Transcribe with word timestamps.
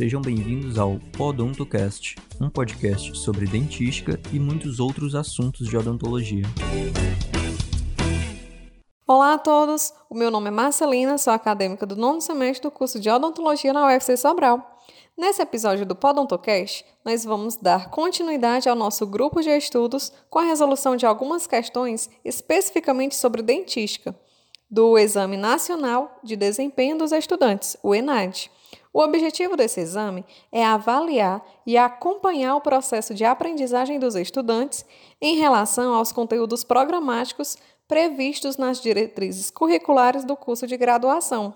Sejam 0.00 0.22
bem-vindos 0.22 0.78
ao 0.78 0.98
Podontocast, 1.14 2.16
um 2.40 2.48
podcast 2.48 3.14
sobre 3.18 3.44
dentística 3.46 4.18
e 4.32 4.38
muitos 4.38 4.80
outros 4.80 5.14
assuntos 5.14 5.68
de 5.68 5.76
odontologia. 5.76 6.44
Olá 9.06 9.34
a 9.34 9.38
todos, 9.38 9.92
o 10.08 10.14
meu 10.14 10.30
nome 10.30 10.48
é 10.48 10.50
Marcelina, 10.50 11.18
sou 11.18 11.34
acadêmica 11.34 11.84
do 11.84 11.96
nono 11.96 12.18
semestre 12.22 12.62
do 12.62 12.70
curso 12.70 12.98
de 12.98 13.10
odontologia 13.10 13.74
na 13.74 13.88
UFC 13.88 14.16
Sobral. 14.16 14.80
Nesse 15.18 15.42
episódio 15.42 15.84
do 15.84 15.94
Podontocast, 15.94 16.82
nós 17.04 17.22
vamos 17.22 17.56
dar 17.56 17.90
continuidade 17.90 18.70
ao 18.70 18.74
nosso 18.74 19.06
grupo 19.06 19.42
de 19.42 19.50
estudos 19.50 20.10
com 20.30 20.38
a 20.38 20.44
resolução 20.44 20.96
de 20.96 21.04
algumas 21.04 21.46
questões 21.46 22.08
especificamente 22.24 23.14
sobre 23.16 23.42
dentística, 23.42 24.18
do 24.70 24.96
Exame 24.96 25.36
Nacional 25.36 26.18
de 26.24 26.36
Desempenho 26.36 26.96
dos 26.96 27.12
Estudantes, 27.12 27.76
o 27.82 27.94
ENAD. 27.94 28.50
O 28.92 29.00
objetivo 29.00 29.56
desse 29.56 29.80
exame 29.80 30.24
é 30.50 30.64
avaliar 30.64 31.44
e 31.64 31.76
acompanhar 31.78 32.56
o 32.56 32.60
processo 32.60 33.14
de 33.14 33.24
aprendizagem 33.24 34.00
dos 34.00 34.16
estudantes 34.16 34.84
em 35.20 35.36
relação 35.36 35.94
aos 35.94 36.10
conteúdos 36.10 36.64
programáticos 36.64 37.56
previstos 37.86 38.56
nas 38.56 38.80
diretrizes 38.80 39.50
curriculares 39.50 40.24
do 40.24 40.36
curso 40.36 40.64
de 40.64 40.76
graduação, 40.76 41.52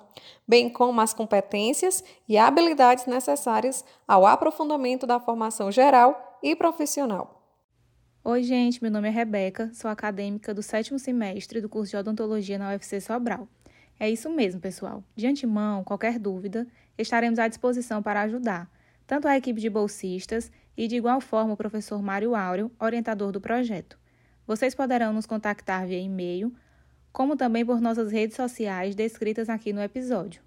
bem 0.46 0.68
como 0.68 1.00
as 1.00 1.14
competências 1.14 2.02
e 2.28 2.36
habilidades 2.36 3.06
necessárias 3.06 3.84
ao 4.06 4.26
aprofundamento 4.26 5.06
da 5.06 5.20
formação 5.20 5.70
geral 5.70 6.38
e 6.42 6.56
profissional. 6.56 7.40
Oi, 8.24 8.42
gente, 8.42 8.82
meu 8.82 8.90
nome 8.90 9.06
é 9.06 9.10
Rebeca, 9.12 9.70
sou 9.74 9.88
acadêmica 9.88 10.52
do 10.52 10.62
sétimo 10.62 10.98
semestre 10.98 11.60
do 11.60 11.68
curso 11.68 11.90
de 11.90 11.96
odontologia 11.98 12.58
na 12.58 12.70
UFC 12.70 13.00
Sobral. 13.00 13.46
É 13.98 14.10
isso 14.10 14.28
mesmo, 14.28 14.60
pessoal. 14.60 15.04
De 15.14 15.26
antemão, 15.26 15.84
qualquer 15.84 16.18
dúvida, 16.18 16.66
estaremos 16.96 17.38
à 17.38 17.48
disposição 17.48 18.02
para 18.02 18.22
ajudar, 18.22 18.70
tanto 19.06 19.28
a 19.28 19.36
equipe 19.36 19.60
de 19.60 19.68
bolsistas 19.68 20.50
e, 20.76 20.86
de 20.86 20.96
igual 20.96 21.20
forma, 21.20 21.54
o 21.54 21.56
professor 21.56 22.02
Mário 22.02 22.34
Áureo, 22.34 22.70
orientador 22.78 23.32
do 23.32 23.40
projeto. 23.40 23.98
Vocês 24.46 24.74
poderão 24.74 25.12
nos 25.12 25.26
contactar 25.26 25.86
via 25.86 25.98
e-mail, 25.98 26.54
como 27.12 27.36
também 27.36 27.64
por 27.64 27.80
nossas 27.80 28.10
redes 28.10 28.36
sociais 28.36 28.94
descritas 28.94 29.48
aqui 29.48 29.72
no 29.72 29.80
episódio. 29.80 30.42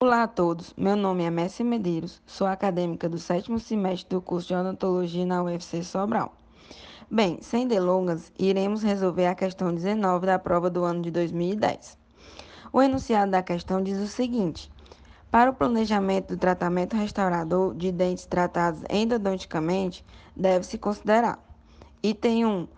Olá 0.00 0.22
a 0.22 0.28
todos, 0.28 0.72
meu 0.76 0.94
nome 0.94 1.24
é 1.24 1.30
Messi 1.30 1.64
Medeiros, 1.64 2.22
sou 2.24 2.46
acadêmica 2.46 3.08
do 3.08 3.18
sétimo 3.18 3.58
semestre 3.58 4.08
do 4.08 4.22
curso 4.22 4.46
de 4.46 4.54
odontologia 4.54 5.26
na 5.26 5.42
UFC 5.42 5.82
Sobral. 5.82 6.32
Bem, 7.10 7.38
sem 7.40 7.66
delongas, 7.66 8.30
iremos 8.38 8.82
resolver 8.82 9.26
a 9.26 9.34
questão 9.34 9.74
19 9.74 10.26
da 10.26 10.38
prova 10.38 10.70
do 10.70 10.84
ano 10.84 11.02
de 11.02 11.10
2010. 11.10 11.98
O 12.72 12.80
enunciado 12.80 13.32
da 13.32 13.42
questão 13.42 13.82
diz 13.82 13.98
o 13.98 14.06
seguinte: 14.06 14.70
para 15.30 15.50
o 15.50 15.54
planejamento 15.54 16.28
do 16.28 16.36
tratamento 16.38 16.96
restaurador 16.96 17.74
de 17.74 17.92
dentes 17.92 18.26
tratados 18.26 18.82
endodonticamente, 18.88 20.04
deve-se 20.34 20.78
considerar: 20.78 21.38
item 22.02 22.46
1 22.46 22.68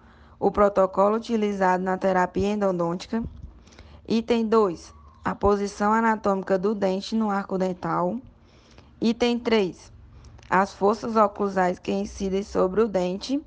o 0.41 0.51
protocolo 0.51 1.17
utilizado 1.17 1.84
na 1.84 1.98
terapia 1.98 2.48
endodôntica. 2.48 3.23
Item 4.09 4.47
2, 4.48 4.95
a 5.23 5.34
posição 5.34 5.93
anatômica 5.93 6.59
do 6.59 6.75
dente 6.75 7.15
no 7.15 7.31
arco 7.31 7.59
dental. 7.59 8.19
Item 9.01 9.39
3, 9.39 9.93
as 10.48 10.73
forças 10.73 11.15
oclusais 11.15 11.78
que 11.78 11.93
incidem 11.93 12.43
sobre 12.43 12.81
o 12.81 12.89
dente. 12.89 13.41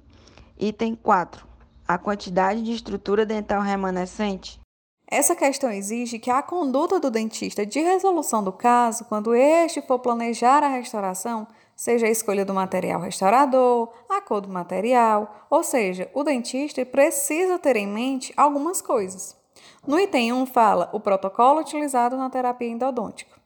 Item 0.57 0.95
4, 0.95 1.45
a 1.87 1.97
quantidade 1.97 2.61
de 2.61 2.71
estrutura 2.71 3.25
dental 3.25 3.61
remanescente. 3.61 4.62
Essa 5.15 5.35
questão 5.35 5.69
exige 5.69 6.17
que 6.17 6.31
a 6.31 6.41
conduta 6.41 6.99
do 6.99 7.11
dentista 7.11 7.63
de 7.63 7.79
resolução 7.79 8.43
do 8.43 8.51
caso, 8.51 9.05
quando 9.05 9.35
este 9.35 9.79
for 9.79 9.99
planejar 9.99 10.63
a 10.63 10.67
restauração, 10.67 11.45
seja 11.75 12.07
a 12.07 12.09
escolha 12.09 12.43
do 12.43 12.51
material 12.51 12.99
restaurador, 12.99 13.93
a 14.09 14.19
cor 14.21 14.41
do 14.41 14.49
material, 14.49 15.45
ou 15.51 15.63
seja, 15.63 16.09
o 16.15 16.23
dentista 16.23 16.83
precisa 16.83 17.59
ter 17.59 17.75
em 17.75 17.85
mente 17.85 18.33
algumas 18.35 18.81
coisas. 18.81 19.37
No 19.85 19.99
item 19.99 20.33
1 20.33 20.47
fala 20.47 20.89
o 20.91 20.99
protocolo 20.99 21.59
utilizado 21.59 22.17
na 22.17 22.31
terapia 22.31 22.69
endodôntica. 22.69 23.39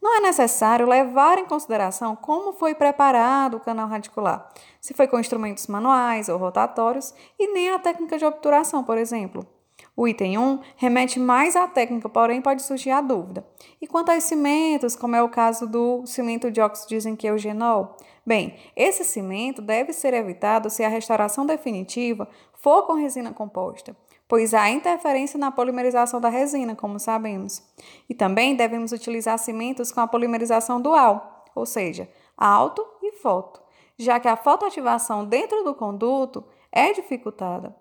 Não 0.00 0.16
é 0.16 0.20
necessário 0.20 0.88
levar 0.88 1.36
em 1.36 1.44
consideração 1.44 2.16
como 2.16 2.54
foi 2.54 2.74
preparado 2.74 3.58
o 3.58 3.60
canal 3.60 3.88
radicular, 3.88 4.48
se 4.80 4.94
foi 4.94 5.06
com 5.06 5.20
instrumentos 5.20 5.66
manuais 5.66 6.30
ou 6.30 6.38
rotatórios, 6.38 7.12
e 7.38 7.52
nem 7.52 7.68
a 7.68 7.78
técnica 7.78 8.16
de 8.16 8.24
obturação, 8.24 8.82
por 8.82 8.96
exemplo. 8.96 9.46
O 9.96 10.06
item 10.06 10.38
1 10.38 10.60
remete 10.76 11.18
mais 11.18 11.56
à 11.56 11.66
técnica, 11.66 12.08
porém 12.08 12.40
pode 12.40 12.62
surgir 12.62 12.90
a 12.90 13.00
dúvida. 13.00 13.46
E 13.80 13.86
quanto 13.86 14.10
aos 14.10 14.24
cimentos, 14.24 14.94
como 14.94 15.16
é 15.16 15.22
o 15.22 15.28
caso 15.28 15.66
do 15.66 16.06
cimento 16.06 16.50
de 16.50 16.60
óxido 16.60 16.88
de 16.88 17.00
zinqueugenol? 17.00 17.96
Bem, 18.24 18.56
esse 18.76 19.04
cimento 19.04 19.60
deve 19.60 19.92
ser 19.92 20.14
evitado 20.14 20.70
se 20.70 20.84
a 20.84 20.88
restauração 20.88 21.44
definitiva 21.44 22.28
for 22.54 22.86
com 22.86 22.92
resina 22.94 23.32
composta, 23.32 23.96
pois 24.28 24.54
há 24.54 24.70
interferência 24.70 25.38
na 25.38 25.50
polimerização 25.50 26.20
da 26.20 26.28
resina, 26.28 26.76
como 26.76 27.00
sabemos. 27.00 27.62
E 28.08 28.14
também 28.14 28.54
devemos 28.54 28.92
utilizar 28.92 29.38
cimentos 29.38 29.90
com 29.90 30.00
a 30.00 30.06
polimerização 30.06 30.80
dual, 30.80 31.44
ou 31.54 31.66
seja, 31.66 32.08
alto 32.36 32.86
e 33.02 33.12
foto, 33.12 33.60
já 33.98 34.20
que 34.20 34.28
a 34.28 34.36
fotoativação 34.36 35.24
dentro 35.24 35.64
do 35.64 35.74
conduto 35.74 36.44
é 36.70 36.92
dificultada 36.92 37.74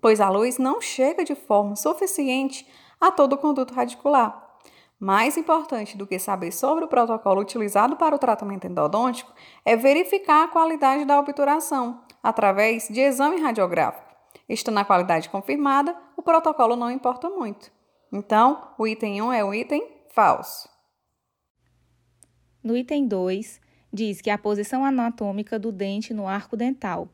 pois 0.00 0.20
a 0.20 0.28
luz 0.28 0.58
não 0.58 0.80
chega 0.80 1.24
de 1.24 1.34
forma 1.34 1.76
suficiente 1.76 2.66
a 3.00 3.10
todo 3.10 3.34
o 3.34 3.38
conduto 3.38 3.74
radicular. 3.74 4.48
Mais 4.98 5.38
importante 5.38 5.96
do 5.96 6.06
que 6.06 6.18
saber 6.18 6.52
sobre 6.52 6.84
o 6.84 6.88
protocolo 6.88 7.40
utilizado 7.40 7.96
para 7.96 8.14
o 8.14 8.18
tratamento 8.18 8.66
endodôntico 8.66 9.32
é 9.64 9.74
verificar 9.74 10.44
a 10.44 10.48
qualidade 10.48 11.06
da 11.06 11.18
obturação 11.18 12.02
através 12.22 12.88
de 12.88 13.00
exame 13.00 13.40
radiográfico. 13.40 14.14
Estando 14.46 14.78
a 14.78 14.84
qualidade 14.84 15.30
confirmada, 15.30 15.96
o 16.16 16.22
protocolo 16.22 16.76
não 16.76 16.90
importa 16.90 17.30
muito. 17.30 17.72
Então, 18.12 18.74
o 18.76 18.86
item 18.86 19.22
1 19.22 19.32
é 19.32 19.44
o 19.44 19.54
item 19.54 19.82
falso. 20.10 20.68
No 22.62 22.76
item 22.76 23.06
2, 23.06 23.60
diz 23.90 24.20
que 24.20 24.28
a 24.28 24.36
posição 24.36 24.84
anatômica 24.84 25.58
do 25.58 25.72
dente 25.72 26.12
no 26.12 26.28
arco 26.28 26.56
dental 26.56 27.08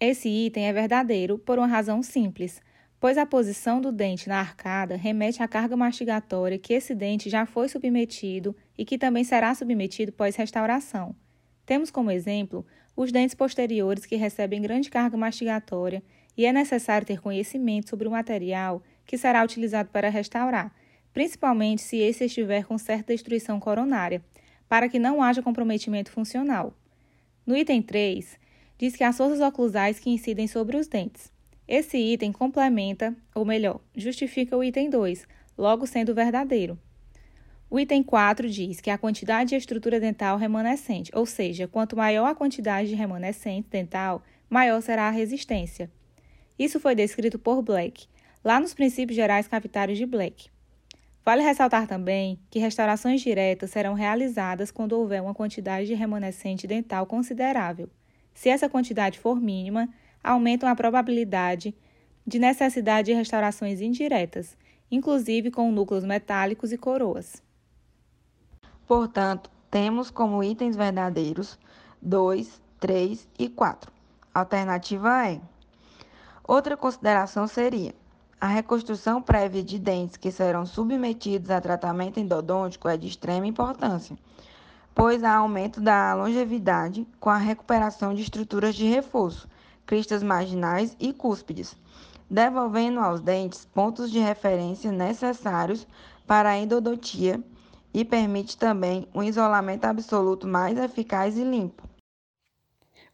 esse 0.00 0.28
item 0.28 0.66
é 0.66 0.72
verdadeiro 0.72 1.38
por 1.38 1.58
uma 1.58 1.66
razão 1.66 2.02
simples, 2.02 2.60
pois 2.98 3.16
a 3.16 3.26
posição 3.26 3.80
do 3.80 3.92
dente 3.92 4.28
na 4.28 4.40
arcada 4.40 4.96
remete 4.96 5.42
à 5.42 5.48
carga 5.48 5.76
mastigatória 5.76 6.58
que 6.58 6.72
esse 6.72 6.94
dente 6.94 7.30
já 7.30 7.46
foi 7.46 7.68
submetido 7.68 8.56
e 8.76 8.84
que 8.84 8.98
também 8.98 9.22
será 9.22 9.54
submetido 9.54 10.12
pós-restauração. 10.12 11.14
Temos 11.64 11.90
como 11.90 12.10
exemplo 12.10 12.66
os 12.96 13.12
dentes 13.12 13.34
posteriores 13.34 14.06
que 14.06 14.16
recebem 14.16 14.62
grande 14.62 14.90
carga 14.90 15.16
mastigatória 15.16 16.02
e 16.36 16.46
é 16.46 16.52
necessário 16.52 17.06
ter 17.06 17.20
conhecimento 17.20 17.90
sobre 17.90 18.08
o 18.08 18.10
material 18.10 18.82
que 19.06 19.18
será 19.18 19.44
utilizado 19.44 19.90
para 19.90 20.08
restaurar, 20.08 20.74
principalmente 21.12 21.82
se 21.82 21.98
esse 21.98 22.24
estiver 22.24 22.64
com 22.64 22.76
certa 22.78 23.12
destruição 23.12 23.60
coronária, 23.60 24.24
para 24.68 24.88
que 24.88 24.98
não 24.98 25.22
haja 25.22 25.42
comprometimento 25.42 26.10
funcional. 26.10 26.74
No 27.46 27.56
item 27.56 27.82
3, 27.82 28.38
diz 28.84 28.94
que 28.94 29.02
as 29.02 29.16
forças 29.16 29.40
oclusais 29.40 29.98
que 29.98 30.10
incidem 30.10 30.46
sobre 30.46 30.76
os 30.76 30.86
dentes. 30.86 31.32
Esse 31.66 31.96
item 31.96 32.30
complementa, 32.30 33.16
ou 33.34 33.42
melhor, 33.42 33.80
justifica 33.96 34.54
o 34.54 34.62
item 34.62 34.90
2, 34.90 35.26
logo 35.56 35.86
sendo 35.86 36.14
verdadeiro. 36.14 36.78
O 37.70 37.80
item 37.80 38.02
4 38.02 38.46
diz 38.50 38.82
que 38.82 38.90
a 38.90 38.98
quantidade 38.98 39.50
de 39.50 39.56
estrutura 39.56 39.98
dental 39.98 40.36
remanescente, 40.36 41.10
ou 41.14 41.24
seja, 41.24 41.66
quanto 41.66 41.96
maior 41.96 42.26
a 42.26 42.34
quantidade 42.34 42.90
de 42.90 42.94
remanescente 42.94 43.70
dental, 43.70 44.22
maior 44.50 44.82
será 44.82 45.08
a 45.08 45.10
resistência. 45.10 45.90
Isso 46.58 46.78
foi 46.78 46.94
descrito 46.94 47.38
por 47.38 47.62
Black, 47.62 48.06
lá 48.44 48.60
nos 48.60 48.74
princípios 48.74 49.16
gerais 49.16 49.48
cavitários 49.48 49.96
de 49.96 50.04
Black. 50.04 50.50
Vale 51.24 51.42
ressaltar 51.42 51.86
também 51.86 52.38
que 52.50 52.58
restaurações 52.58 53.22
diretas 53.22 53.70
serão 53.70 53.94
realizadas 53.94 54.70
quando 54.70 54.92
houver 54.92 55.22
uma 55.22 55.34
quantidade 55.34 55.86
de 55.86 55.94
remanescente 55.94 56.66
dental 56.66 57.06
considerável. 57.06 57.88
Se 58.34 58.48
essa 58.48 58.68
quantidade 58.68 59.18
for 59.18 59.40
mínima, 59.40 59.88
aumentam 60.22 60.68
a 60.68 60.74
probabilidade 60.74 61.74
de 62.26 62.38
necessidade 62.38 63.06
de 63.06 63.14
restaurações 63.14 63.80
indiretas, 63.80 64.56
inclusive 64.90 65.50
com 65.50 65.70
núcleos 65.70 66.04
metálicos 66.04 66.72
e 66.72 66.76
coroas. 66.76 67.42
Portanto, 68.86 69.50
temos 69.70 70.10
como 70.10 70.42
itens 70.42 70.76
verdadeiros 70.76 71.58
2, 72.02 72.60
3 72.80 73.28
e 73.38 73.48
4. 73.48 73.92
Alternativa 74.34 75.28
é. 75.28 75.40
Outra 76.46 76.76
consideração 76.76 77.46
seria: 77.46 77.94
a 78.40 78.46
reconstrução 78.46 79.22
prévia 79.22 79.62
de 79.62 79.78
dentes 79.78 80.16
que 80.16 80.30
serão 80.30 80.66
submetidos 80.66 81.50
a 81.50 81.60
tratamento 81.60 82.20
endodôntico 82.20 82.88
é 82.88 82.96
de 82.96 83.06
extrema 83.06 83.46
importância 83.46 84.16
pois 84.94 85.24
há 85.24 85.36
aumento 85.36 85.80
da 85.80 86.14
longevidade 86.14 87.06
com 87.18 87.28
a 87.28 87.36
recuperação 87.36 88.14
de 88.14 88.22
estruturas 88.22 88.74
de 88.74 88.86
reforço, 88.86 89.48
cristas 89.84 90.22
marginais 90.22 90.96
e 91.00 91.12
cúspides, 91.12 91.76
devolvendo 92.30 93.00
aos 93.00 93.20
dentes 93.20 93.64
pontos 93.64 94.10
de 94.10 94.18
referência 94.18 94.92
necessários 94.92 95.86
para 96.26 96.50
a 96.50 96.56
endodontia 96.56 97.42
e 97.92 98.04
permite 98.04 98.56
também 98.56 99.08
um 99.14 99.22
isolamento 99.22 99.84
absoluto 99.84 100.46
mais 100.46 100.78
eficaz 100.78 101.36
e 101.36 101.44
limpo. 101.44 101.82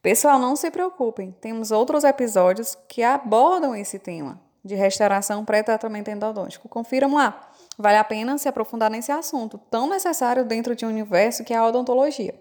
Pessoal, 0.02 0.38
não 0.38 0.56
se 0.56 0.70
preocupem, 0.70 1.34
temos 1.40 1.70
outros 1.70 2.04
episódios 2.04 2.76
que 2.88 3.02
abordam 3.02 3.76
esse 3.76 3.98
tema 3.98 4.40
de 4.64 4.74
restauração 4.74 5.44
pré-tratamento 5.44 6.10
endodôntico. 6.10 6.68
Confiram 6.68 7.14
lá. 7.14 7.49
Vale 7.80 7.96
a 7.96 8.04
pena 8.04 8.36
se 8.36 8.46
aprofundar 8.46 8.90
nesse 8.90 9.10
assunto 9.10 9.56
tão 9.70 9.88
necessário 9.88 10.44
dentro 10.44 10.76
de 10.76 10.84
um 10.84 10.90
universo 10.90 11.42
que 11.42 11.54
é 11.54 11.56
a 11.56 11.66
odontologia. 11.66 12.38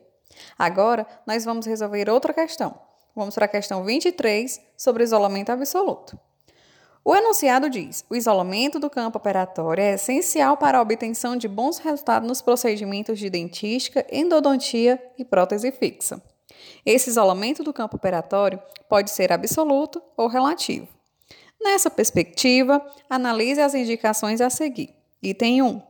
Agora, 0.57 1.07
nós 1.25 1.45
vamos 1.45 1.65
resolver 1.65 2.09
outra 2.09 2.33
questão. 2.33 2.77
Vamos 3.15 3.35
para 3.35 3.45
a 3.45 3.47
questão 3.47 3.85
23 3.85 4.59
sobre 4.75 5.01
isolamento 5.01 5.49
absoluto. 5.49 6.19
O 7.05 7.15
enunciado 7.15 7.69
diz: 7.69 8.03
o 8.09 8.17
isolamento 8.17 8.79
do 8.79 8.89
campo 8.89 9.17
operatório 9.17 9.81
é 9.81 9.93
essencial 9.93 10.57
para 10.57 10.77
a 10.77 10.81
obtenção 10.81 11.37
de 11.37 11.47
bons 11.47 11.77
resultados 11.77 12.27
nos 12.27 12.41
procedimentos 12.41 13.17
de 13.17 13.29
dentística, 13.29 14.05
endodontia 14.11 15.01
e 15.17 15.23
prótese 15.23 15.71
fixa. 15.71 16.21
Esse 16.85 17.09
isolamento 17.09 17.63
do 17.63 17.71
campo 17.71 17.95
operatório 17.95 18.61
pode 18.89 19.09
ser 19.11 19.31
absoluto 19.31 20.01
ou 20.17 20.27
relativo. 20.27 20.89
Nessa 21.61 21.89
perspectiva, 21.89 22.85
analise 23.09 23.61
as 23.61 23.73
indicações 23.73 24.41
a 24.41 24.49
seguir. 24.49 24.98
Item 25.21 25.61
1. 25.61 25.81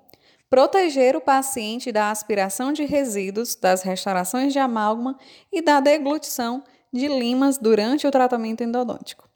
Proteger 0.50 1.16
o 1.16 1.22
paciente 1.22 1.92
da 1.92 2.10
aspiração 2.10 2.74
de 2.74 2.84
resíduos, 2.86 3.56
das 3.56 3.84
restaurações 3.84 4.52
de 4.52 4.58
amálgama 4.58 5.18
e 5.52 5.62
da 5.62 5.80
deglutição 5.80 6.64
de 6.92 7.08
limas 7.08 7.58
durante 7.60 8.08
o 8.08 8.12
tratamento 8.12 8.64
endodôntico. 8.64 9.30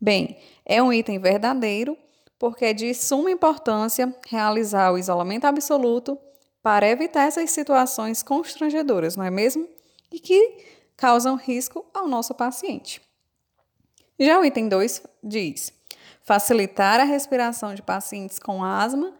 Bem, 0.00 0.36
é 0.66 0.82
um 0.82 0.92
item 0.92 1.20
verdadeiro, 1.20 1.96
porque 2.36 2.64
é 2.64 2.72
de 2.72 2.92
suma 2.92 3.30
importância 3.30 4.12
realizar 4.26 4.92
o 4.92 4.98
isolamento 4.98 5.44
absoluto 5.44 6.18
para 6.60 6.88
evitar 6.88 7.28
essas 7.28 7.52
situações 7.52 8.20
constrangedoras, 8.20 9.14
não 9.14 9.24
é 9.24 9.30
mesmo? 9.30 9.68
E 10.10 10.18
que 10.18 10.56
causam 10.96 11.36
risco 11.36 11.86
ao 11.94 12.08
nosso 12.08 12.34
paciente. 12.34 13.00
Já 14.18 14.40
o 14.40 14.44
item 14.44 14.68
2 14.68 15.02
diz: 15.22 15.72
facilitar 16.22 17.00
a 17.00 17.04
respiração 17.04 17.74
de 17.74 17.82
pacientes 17.82 18.38
com 18.38 18.62
asma 18.62 19.12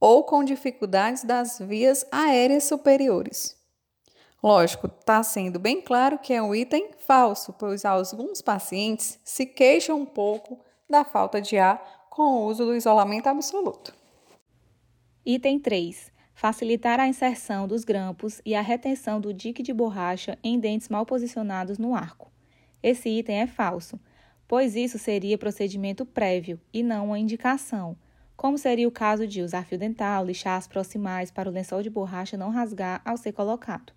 ou 0.00 0.24
com 0.24 0.44
dificuldades 0.44 1.24
das 1.24 1.58
vias 1.58 2.04
aéreas 2.10 2.64
superiores. 2.64 3.56
Lógico, 4.42 4.86
está 4.86 5.22
sendo 5.22 5.58
bem 5.58 5.80
claro 5.80 6.18
que 6.18 6.32
é 6.32 6.42
um 6.42 6.54
item 6.54 6.90
falso, 6.98 7.52
pois 7.54 7.84
alguns 7.84 8.42
pacientes 8.42 9.18
se 9.24 9.46
queixam 9.46 10.00
um 10.00 10.06
pouco 10.06 10.60
da 10.88 11.04
falta 11.04 11.40
de 11.40 11.58
ar 11.58 12.06
com 12.10 12.22
o 12.22 12.46
uso 12.46 12.64
do 12.64 12.74
isolamento 12.74 13.28
absoluto. 13.28 13.94
Item 15.24 15.58
3. 15.58 16.12
Facilitar 16.34 17.00
a 17.00 17.08
inserção 17.08 17.66
dos 17.66 17.82
grampos 17.82 18.40
e 18.44 18.54
a 18.54 18.60
retenção 18.60 19.20
do 19.20 19.32
dique 19.32 19.62
de 19.62 19.72
borracha 19.72 20.38
em 20.44 20.60
dentes 20.60 20.88
mal 20.88 21.04
posicionados 21.04 21.78
no 21.78 21.94
arco. 21.94 22.30
Esse 22.82 23.08
item 23.08 23.40
é 23.40 23.46
falso, 23.46 23.98
pois 24.48 24.76
isso 24.76 24.98
seria 24.98 25.38
procedimento 25.38 26.06
prévio 26.06 26.60
e 26.72 26.82
não 26.82 27.06
uma 27.06 27.18
indicação, 27.18 27.96
como 28.36 28.58
seria 28.58 28.86
o 28.86 28.92
caso 28.92 29.26
de 29.26 29.40
usar 29.42 29.64
fio 29.64 29.78
dental, 29.78 30.24
lixar 30.24 30.58
as 30.58 30.68
proximais 30.68 31.30
para 31.30 31.48
o 31.48 31.52
lençol 31.52 31.82
de 31.82 31.90
borracha 31.90 32.36
não 32.36 32.50
rasgar 32.50 33.00
ao 33.04 33.16
ser 33.16 33.32
colocado. 33.32 33.92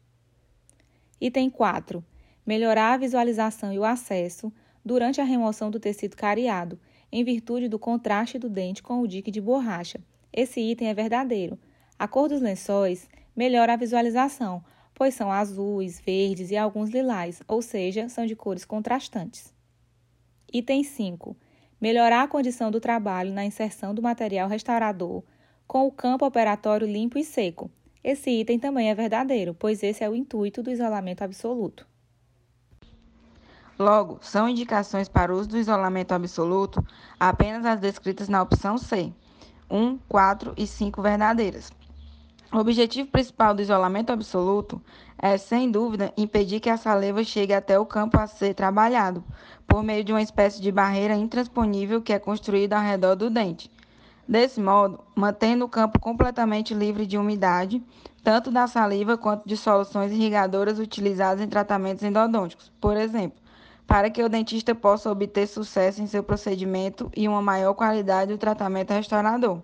Item 1.20 1.50
4. 1.50 2.04
Melhorar 2.46 2.94
a 2.94 2.98
visualização 2.98 3.74
e 3.74 3.78
o 3.78 3.84
acesso 3.84 4.52
durante 4.84 5.20
a 5.20 5.26
remoção 5.26 5.70
do 5.70 5.80
tecido 5.80 6.16
cariado, 6.16 6.80
em 7.12 7.24
virtude 7.24 7.68
do 7.68 7.78
contraste 7.78 8.40
do 8.40 8.50
dente 8.50 8.82
com 8.82 9.02
o 9.02 9.08
dique 9.08 9.30
de 9.30 9.42
borracha. 9.42 10.00
Esse 10.32 10.62
item 10.62 10.88
é 10.88 10.94
verdadeiro. 10.94 11.60
A 11.98 12.08
cor 12.08 12.30
dos 12.30 12.42
lençóis 12.42 13.10
melhora 13.36 13.74
a 13.74 13.78
visualização, 13.78 14.64
pois 14.96 15.14
são 15.14 15.32
azuis, 15.32 16.00
verdes 16.00 16.50
e 16.52 16.58
alguns 16.58 16.90
lilás, 16.90 17.42
ou 17.48 17.62
seja, 17.62 18.08
são 18.08 18.26
de 18.26 18.36
cores 18.36 18.64
contrastantes. 18.64 19.54
Item 20.52 20.84
5. 20.84 21.36
Melhorar 21.80 22.24
a 22.24 22.28
condição 22.28 22.72
do 22.72 22.80
trabalho 22.80 23.34
na 23.34 23.46
inserção 23.46 23.94
do 23.94 24.02
material 24.02 24.50
restaurador 24.50 25.24
com 25.68 25.86
o 25.86 25.92
campo 25.92 26.26
operatório 26.26 26.88
limpo 26.88 27.18
e 27.18 27.24
seco. 27.24 27.70
Esse 28.04 28.32
item 28.32 28.58
também 28.58 28.90
é 28.90 28.96
verdadeiro, 28.96 29.54
pois 29.54 29.84
esse 29.84 30.04
é 30.04 30.10
o 30.10 30.16
intuito 30.16 30.64
do 30.64 30.72
isolamento 30.72 31.24
absoluto. 31.24 31.88
Logo, 33.78 34.18
são 34.22 34.50
indicações 34.50 35.08
para 35.08 35.34
o 35.34 35.38
uso 35.38 35.50
do 35.50 35.58
isolamento 35.58 36.14
absoluto 36.14 36.84
apenas 37.20 37.66
as 37.66 37.80
descritas 37.80 38.28
na 38.28 38.42
opção 38.42 38.78
C, 38.78 39.14
1, 39.70 39.98
4 40.10 40.54
e 40.58 40.66
5 40.66 41.02
verdadeiras. 41.02 41.72
O 42.52 42.58
objetivo 42.58 43.08
principal 43.10 43.54
do 43.54 43.62
isolamento 43.62 44.12
absoluto 44.12 44.82
é, 45.22 45.38
sem 45.38 45.70
dúvida, 45.70 46.12
impedir 46.18 46.60
que 46.60 46.70
a 46.70 46.78
saliva 46.78 47.24
chegue 47.24 47.54
até 47.54 47.78
o 47.78 47.86
campo 47.86 48.18
a 48.18 48.26
ser 48.26 48.56
trabalhado, 48.56 49.24
por 49.68 49.84
meio 49.84 50.04
de 50.04 50.12
uma 50.12 50.22
espécie 50.22 50.60
de 50.60 50.72
barreira 50.72 51.14
intransponível 51.14 52.02
que 52.02 52.12
é 52.12 52.18
construída 52.18 52.76
ao 52.78 52.82
redor 52.82 53.16
do 53.16 53.30
dente. 53.30 53.70
Desse 54.28 54.60
modo, 54.60 55.00
mantendo 55.16 55.66
o 55.66 55.70
campo 55.70 56.00
completamente 56.00 56.74
livre 56.74 57.06
de 57.06 57.18
umidade, 57.18 57.84
tanto 58.24 58.50
da 58.50 58.66
saliva 58.66 59.18
quanto 59.18 59.48
de 59.48 59.56
soluções 59.56 60.12
irrigadoras 60.12 60.80
utilizadas 60.80 61.44
em 61.44 61.48
tratamentos 61.48 62.04
endodônticos, 62.04 62.72
por 62.82 62.98
exemplo, 62.98 63.38
para 63.86 64.10
que 64.10 64.24
o 64.24 64.30
dentista 64.30 64.74
possa 64.74 65.12
obter 65.12 65.48
sucesso 65.48 66.02
em 66.02 66.08
seu 66.08 66.24
procedimento 66.24 67.12
e 67.16 67.28
uma 67.28 67.42
maior 67.42 67.74
qualidade 67.74 68.32
do 68.32 68.38
tratamento 68.38 68.92
restaurador. 68.92 69.60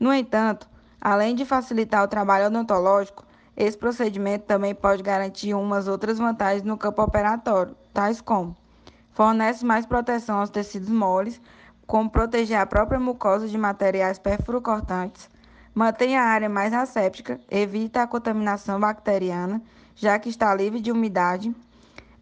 No 0.00 0.12
entanto, 0.12 0.68
além 1.02 1.34
de 1.34 1.44
facilitar 1.44 2.02
o 2.02 2.08
trabalho 2.08 2.46
odontológico, 2.46 3.26
esse 3.54 3.76
procedimento 3.76 4.46
também 4.46 4.74
pode 4.74 5.02
garantir 5.02 5.52
umas 5.52 5.86
outras 5.86 6.18
vantagens 6.18 6.62
no 6.62 6.78
campo 6.78 7.02
operatório, 7.02 7.76
tais 7.92 8.22
como 8.22 8.56
Fornece 9.12 9.62
mais 9.64 9.84
proteção 9.84 10.40
aos 10.40 10.48
tecidos 10.48 10.88
moles, 10.88 11.38
como 11.86 12.08
proteger 12.08 12.58
a 12.58 12.64
própria 12.64 12.98
mucosa 12.98 13.46
de 13.46 13.58
materiais 13.58 14.18
perfurocortantes. 14.18 15.28
Mantém 15.74 16.16
a 16.16 16.24
área 16.24 16.48
mais 16.48 16.72
asséptica, 16.72 17.38
evita 17.50 18.02
a 18.02 18.06
contaminação 18.06 18.80
bacteriana, 18.80 19.60
já 19.94 20.18
que 20.18 20.30
está 20.30 20.54
livre 20.54 20.80
de 20.80 20.90
umidade. 20.90 21.54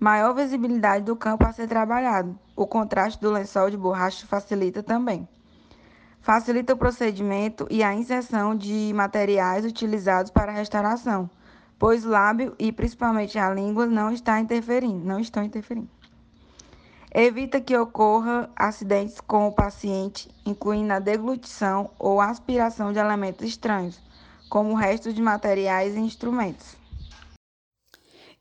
Maior 0.00 0.35
visibilidade 0.35 1.05
do 1.05 1.15
campo 1.15 1.47
a 1.47 1.53
ser 1.53 1.69
trabalhado. 1.69 2.37
O 2.56 2.67
contraste 2.67 3.21
do 3.21 3.31
lençol 3.31 3.70
de 3.70 3.77
borracha 3.77 4.27
facilita 4.27 4.82
também. 4.82 5.29
Facilita 6.20 6.74
o 6.74 6.77
procedimento 6.77 7.67
e 7.70 7.82
a 7.82 7.94
inserção 7.94 8.55
de 8.55 8.93
materiais 8.94 9.65
utilizados 9.65 10.31
para 10.31 10.53
a 10.53 10.55
restauração, 10.55 11.31
pois 11.79 12.05
o 12.05 12.10
lábio 12.10 12.55
e 12.58 12.70
principalmente 12.70 13.39
a 13.39 13.53
língua 13.53 13.86
não 13.86 14.12
está 14.12 14.39
interferindo, 14.39 15.05
não 15.05 15.19
estão 15.19 15.43
interferindo. 15.43 15.89
Evita 17.12 17.60
que 17.60 17.77
ocorra 17.77 18.50
acidentes 18.55 19.20
com 19.20 19.48
o 19.48 19.53
paciente, 19.53 20.29
incluindo 20.46 20.93
a 20.93 20.98
deglutição 20.98 21.91
ou 21.98 22.20
aspiração 22.20 22.93
de 22.93 22.98
elementos 22.98 23.44
estranhos, 23.44 24.00
como 24.48 24.72
o 24.72 24.77
resto 24.77 25.12
de 25.12 25.22
materiais 25.22 25.96
e 25.96 25.98
instrumentos. 25.98 26.77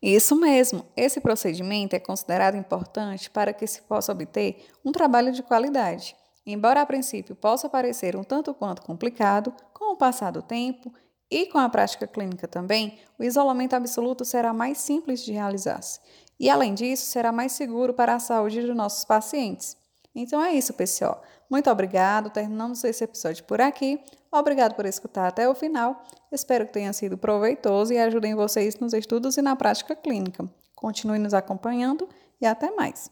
Isso 0.02 0.36
mesmo, 0.36 0.84
esse 0.96 1.20
procedimento 1.20 1.96
é 1.96 1.98
considerado 1.98 2.56
importante 2.56 3.28
para 3.28 3.52
que 3.52 3.66
se 3.66 3.82
possa 3.82 4.12
obter 4.12 4.66
um 4.84 4.92
trabalho 4.92 5.32
de 5.32 5.42
qualidade. 5.42 6.14
Embora 6.52 6.82
a 6.82 6.86
princípio 6.86 7.34
possa 7.34 7.68
parecer 7.68 8.16
um 8.16 8.24
tanto 8.24 8.52
quanto 8.54 8.82
complicado, 8.82 9.52
com 9.72 9.92
o 9.92 9.96
passar 9.96 10.32
do 10.32 10.42
tempo 10.42 10.92
e 11.30 11.46
com 11.46 11.58
a 11.58 11.68
prática 11.68 12.06
clínica 12.06 12.48
também, 12.48 12.98
o 13.18 13.24
isolamento 13.24 13.74
absoluto 13.74 14.24
será 14.24 14.52
mais 14.52 14.78
simples 14.78 15.24
de 15.24 15.32
realizar-se 15.32 16.00
e, 16.40 16.48
além 16.48 16.72
disso, 16.72 17.04
será 17.04 17.30
mais 17.30 17.52
seguro 17.52 17.92
para 17.92 18.14
a 18.14 18.18
saúde 18.18 18.62
dos 18.62 18.74
nossos 18.74 19.04
pacientes. 19.04 19.76
Então 20.14 20.42
é 20.42 20.52
isso, 20.54 20.72
pessoal. 20.72 21.22
Muito 21.50 21.70
obrigado. 21.70 22.30
Terminamos 22.30 22.82
esse 22.82 23.04
episódio 23.04 23.44
por 23.44 23.60
aqui. 23.60 24.00
Obrigado 24.32 24.74
por 24.74 24.86
escutar 24.86 25.28
até 25.28 25.48
o 25.48 25.54
final. 25.54 26.02
Espero 26.32 26.66
que 26.66 26.72
tenha 26.72 26.92
sido 26.92 27.18
proveitoso 27.18 27.92
e 27.92 27.98
ajudem 27.98 28.34
vocês 28.34 28.78
nos 28.78 28.94
estudos 28.94 29.36
e 29.36 29.42
na 29.42 29.54
prática 29.54 29.94
clínica. 29.94 30.48
Continue 30.74 31.18
nos 31.18 31.34
acompanhando 31.34 32.08
e 32.40 32.46
até 32.46 32.70
mais. 32.70 33.10